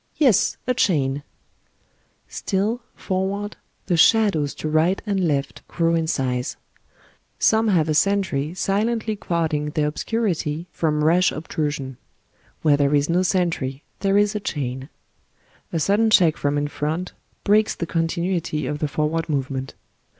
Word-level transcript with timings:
"Yes, 0.25 0.57
a 0.65 0.73
chain!" 0.73 1.21
Still, 2.27 2.81
forward, 2.95 3.55
the 3.85 3.95
shadows 3.95 4.55
to 4.55 4.67
right 4.67 4.99
and 5.05 5.27
left 5.27 5.61
grow 5.67 5.93
in 5.93 6.07
size 6.07 6.57
s 6.57 6.57
some 7.37 7.67
have 7.67 7.87
a 7.87 7.93
sentry 7.93 8.55
silently 8.55 9.15
guarding 9.15 9.69
their 9.69 9.85
obscurity 9.85 10.65
from 10.71 11.03
rash 11.03 11.31
obtrusion; 11.31 11.97
where 12.63 12.77
there 12.77 12.95
is 12.95 13.11
no 13.11 13.21
sentry 13.21 13.83
there 13.99 14.17
is 14.17 14.33
a 14.33 14.39
chain. 14.39 14.89
A 15.71 15.79
sudden 15.79 16.09
check 16.09 16.35
from 16.35 16.57
in 16.57 16.67
front 16.67 17.13
breaks 17.43 17.75
the 17.75 17.85
continuity 17.85 18.65
of 18.65 18.79
the 18.79 18.87
forward 18.87 19.29
movement. 19.29 19.75